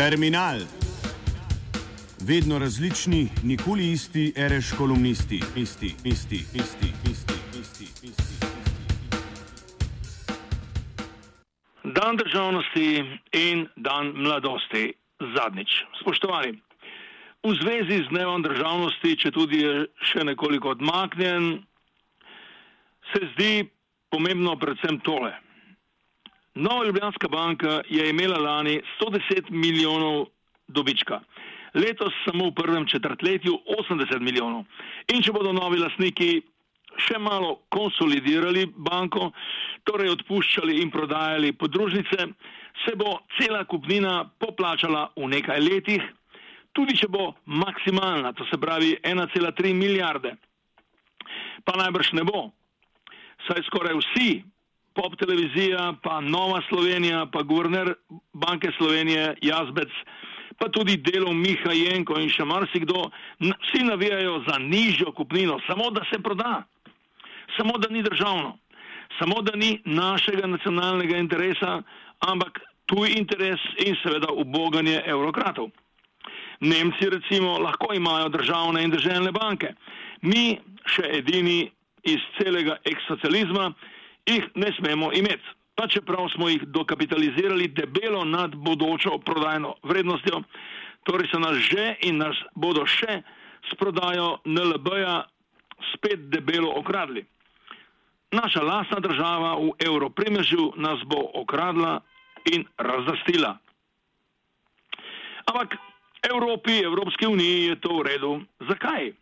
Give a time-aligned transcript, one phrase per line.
[0.00, 0.58] Terminal.
[2.28, 8.46] Vedno različni, nikoli isti, reš kolumnisti, isti, isti, isti, isti, isti, isti.
[11.84, 14.92] Dan državnosti in dan mladosti
[15.36, 15.84] zadnjič.
[16.00, 16.56] Spoštovani,
[17.42, 21.60] v zvezi z dnevom državnosti, če tudi je še nekoliko odmaknjen,
[23.12, 23.68] se zdi
[24.08, 25.36] pomembno predvsem tole.
[26.54, 30.26] Nova Ljubljanska banka je imela lani 110 milijonov
[30.68, 31.20] dobička,
[31.74, 33.58] letos samo v prvem četrtletju
[33.90, 34.64] 80 milijonov.
[35.14, 36.42] In če bodo novi lasniki
[36.98, 39.30] še malo konsolidirali banko,
[39.86, 42.26] torej odpuščali in prodajali podružnice,
[42.84, 46.02] se bo cela kupnina poplačala v nekaj letih,
[46.72, 50.34] tudi če bo maksimalna, to se pravi 1,3 milijarde.
[51.64, 52.48] Pa najbrž ne bo,
[53.46, 54.42] saj skoraj vsi
[54.94, 57.94] pop televizija, pa Nova Slovenija, pa guverner
[58.32, 59.88] Banke Slovenije, Jazbec,
[60.58, 63.06] pa tudi delom Miha Jenko in še marsikdo,
[63.40, 66.62] vsi navijajo za nižjo kupnino, samo da se proda,
[67.56, 68.58] samo da ni državno,
[69.18, 71.80] samo da ni našega nacionalnega interesa,
[72.20, 75.70] ampak tuj interes in seveda uboganje evrokratov.
[76.60, 79.72] Nemci recimo lahko imajo državne in državne banke,
[80.22, 81.70] mi še edini
[82.02, 83.70] iz celega ekssocializma,
[84.26, 85.56] jih ne smemo imeti.
[85.74, 90.42] Pa čeprav smo jih dokapitalizirali debelo nad bodočo prodajno vrednostjo,
[91.04, 93.22] torej so nas že in nas bodo še
[93.70, 95.24] s prodajo NLB-ja
[95.94, 97.24] spet debelo okradli.
[98.32, 102.00] Naša lastna država v evropremežju nas bo okradla
[102.52, 103.56] in razdastila.
[105.46, 105.74] Ampak
[106.22, 108.40] Evropi, Evropski uniji je to v redu.
[108.68, 109.12] Zakaj?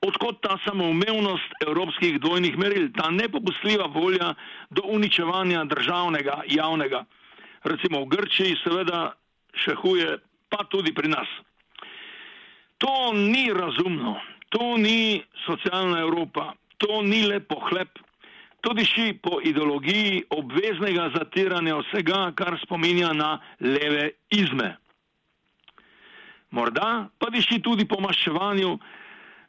[0.00, 4.34] Odkot ta samoumevnost evropskih dvojnih meril, ta nepopustljiva volja
[4.70, 7.04] do uničevanja državnega, javnega,
[7.64, 9.12] recimo v Grčiji, seveda
[9.56, 10.18] še huje,
[10.52, 11.28] pa tudi pri nas.
[12.78, 17.98] To ni razumno, to ni socialna Evropa, to ni le pohlep,
[18.60, 24.76] to diši po ideologiji obveznega zatiranja vsega, kar spominja na leve izme.
[26.50, 28.76] Morda pa diši tudi po maščevanju,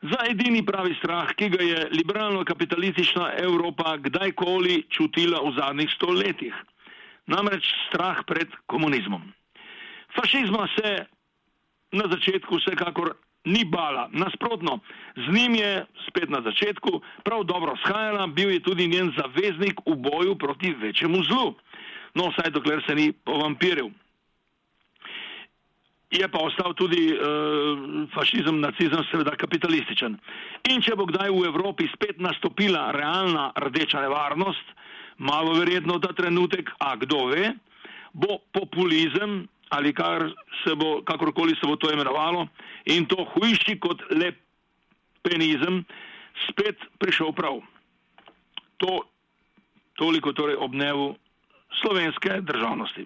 [0.01, 6.55] za edini pravi strah, ki ga je liberalno-kapitalistična Evropa kdajkoli čutila v zadnjih stoletjih.
[7.27, 9.21] Namreč strah pred komunizmom.
[10.15, 11.05] Fašizma se
[11.91, 13.15] na začetku vsekakor
[13.45, 14.79] ni bala, nasprotno,
[15.15, 19.95] z njim je spet na začetku prav dobro shajala, bil je tudi njen zaveznik v
[19.95, 21.55] boju proti večjemu zlu.
[22.15, 23.89] No, vsaj dokler se ni povampiril
[26.11, 30.15] je pa ostal tudi uh, fašizem, nacizem, seveda kapitalističen.
[30.71, 34.75] In če bo kdaj v Evropi spet nastopila realna rdeča nevarnost,
[35.19, 37.51] malo verjetno ta trenutek, a kdo ve,
[38.13, 40.29] bo populizem ali kar
[40.63, 42.47] se bo, kakorkoli se bo to imenovalo,
[42.87, 44.31] in to hujši kot le
[45.27, 45.81] penizem,
[46.47, 47.59] spet prišel prav.
[48.79, 49.01] To
[49.99, 51.17] toliko torej ob dnevu
[51.81, 53.03] slovenske državnosti.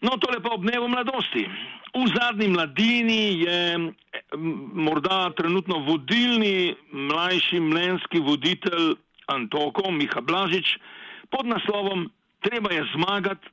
[0.00, 1.44] No, tole pa ob dnevu mladosti.
[1.90, 3.92] V zadnji mladini je
[4.72, 8.94] morda trenutno vodilni mlajši mlenski voditelj
[9.26, 10.78] Antoko Miha Blažič
[11.30, 12.08] pod naslovom
[12.40, 13.48] Treba je zmagati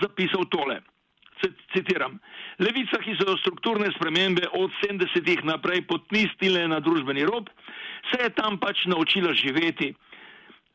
[0.00, 0.80] zapisal tole.
[1.72, 2.18] Citiram.
[2.58, 7.46] Levica, ki so strukturne spremembe od 70-ih naprej potnistile na družbeni rob,
[8.10, 9.94] se je tam pač naučila živeti.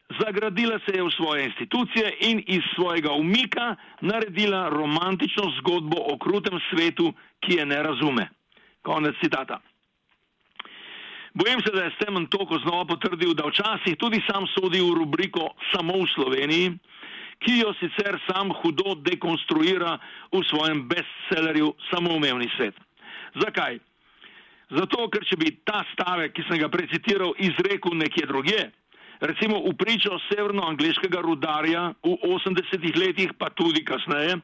[0.09, 6.59] Zagradila se je v svoje institucije in iz svojega umika naredila romantično zgodbo o krutem
[6.69, 8.27] svetu, ki je ne razume.
[8.81, 9.59] Konec citata.
[11.33, 15.49] Bojim se, da je Stemen Toko znova potrdil, da včasih tudi sam sodi v rubriko
[15.71, 16.73] samo v Sloveniji,
[17.39, 19.97] ki jo sicer sam hudo dekonstruira
[20.31, 22.77] v svojem bestsellerju Samoumevni svet.
[23.41, 23.79] Zakaj?
[24.69, 28.69] Zato, ker če bi ta stavek, ki sem ga precitiral, izrekel nekje drugje,
[29.23, 34.37] recimo v pričo severnoangliškega rudarja v 80-ih letih, pa tudi kasneje,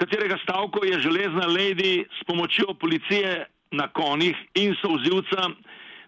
[0.00, 3.46] katerega stavko je železna lady s pomočjo policije
[3.76, 5.50] na konih in sozivca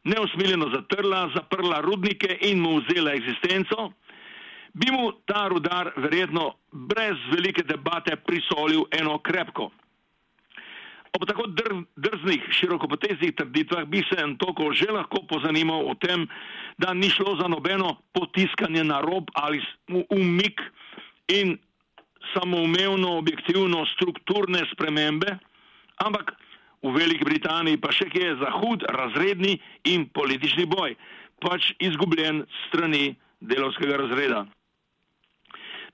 [0.04, 3.92] neusmiljeno zatrla, zaprla rudnike in mu vzela eksistenco,
[4.72, 9.70] bi mu ta rudar verjetno brez velike debate prisolil eno krepko.
[11.18, 16.28] Ob tako dr, drznih, širokopoteznih trditvah bi se Antoko že lahko pozanimal o tem,
[16.78, 19.58] da ni šlo za nobeno potiskanje na rob ali
[20.14, 20.62] umik
[21.26, 21.58] in
[22.34, 25.38] samoumevno, objektivno strukturne spremembe,
[25.96, 26.36] ampak
[26.82, 29.58] v Veliki Britaniji pa še kje je za hud razredni
[29.90, 30.94] in politični boj,
[31.42, 34.44] pač izgubljen strani delovskega razreda.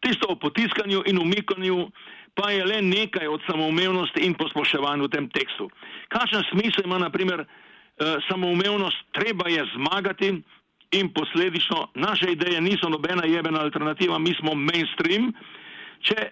[0.05, 1.89] Tisto o potiskanju in umikanju
[2.35, 5.71] pa je le nekaj od samoumevnosti in posploševanja v tem tekstu.
[6.09, 10.43] Kakšen smisel ima, na primer, eh, samoumevnost, treba je zmagati
[10.91, 15.33] in posledično naše ideje niso nobena jebena alternativa, mi smo mainstream,
[16.03, 16.31] če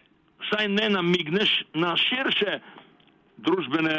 [0.50, 2.58] saj ne namigneš na širše
[3.36, 3.94] družbene,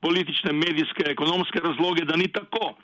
[0.00, 2.76] politične, medijske, ekonomske razloge, da ni tako.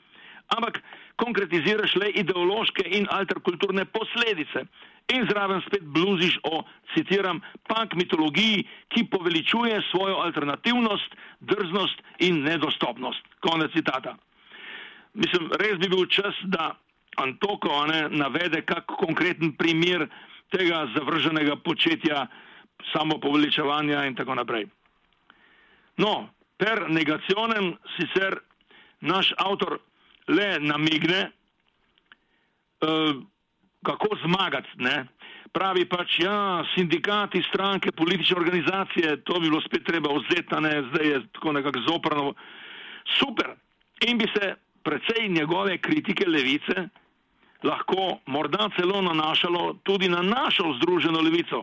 [0.57, 0.81] Ampak
[1.17, 4.65] konkretiziraš le ideološke in alterkulturne posledice
[5.13, 6.63] in zraven spet bluziš o,
[6.95, 13.21] citiram, punk mitologiji, ki poveličuje svojo alternativnost, drznost in nedostopnost.
[13.45, 14.17] Konec citata.
[15.15, 16.73] Mislim, res bi bil čas, da
[17.17, 20.09] Antoko ne, navede kak konkreten primer
[20.51, 22.27] tega zavrženega početja
[22.93, 24.67] samopoveličevanja in tako naprej.
[25.97, 26.29] No,
[26.59, 28.41] per negacionem sicer
[29.01, 29.79] naš avtor
[30.29, 31.31] le namigne,
[32.81, 33.15] uh,
[33.85, 34.69] kako zmagati.
[34.77, 35.05] Ne?
[35.53, 41.07] Pravi pač, ja, sindikati, stranke, politične organizacije, to bi bilo spet treba vzeti, ne, zdaj
[41.07, 42.35] je tako nekako zoprno.
[43.19, 43.55] Super.
[44.09, 46.89] In bi se precej njegove kritike levice
[47.65, 51.63] lahko morda celo nanašalo tudi na našo združeno levico.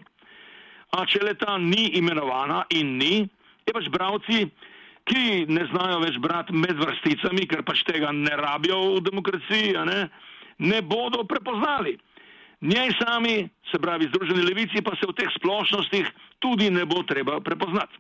[0.92, 3.16] A če le ta ni imenovana in ni,
[3.68, 4.48] je pač bravci,
[5.12, 10.06] ki ne znajo več brati med vrsticami, ker pač tega ne rabijo v demokraciji, ne,
[10.64, 11.98] ne bodo prepoznali.
[12.62, 16.08] Njej sami, se pravi Združeni levici, pa se v teh splošnostih
[16.40, 17.98] tudi ne bo treba prepoznati.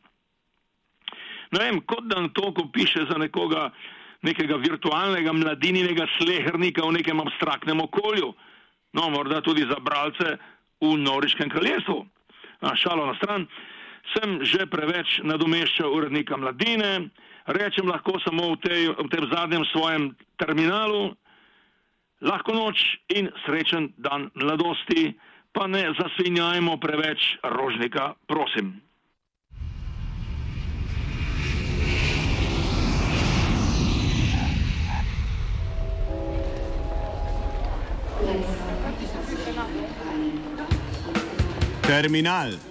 [1.51, 3.71] Ne vem, kot da to, ko piše za nekoga,
[4.21, 8.31] nekega virtualnega mladininega slehernika v nekem abstraktnem okolju,
[8.93, 10.37] no morda tudi za bralce
[10.79, 12.05] v Noriškem kraljestvu.
[12.61, 13.49] A šalo na stran,
[14.15, 17.09] sem že preveč nadomeščal urednika mladine,
[17.47, 20.03] rečem lahko samo v, tej, v tem zadnjem svojem
[20.37, 21.15] terminalu,
[22.21, 22.77] Lahko noč
[23.09, 25.17] in srečen dan mladosti,
[25.51, 28.77] pa ne zasvinjajmo preveč rožnika, prosim.
[41.81, 42.70] Terminal.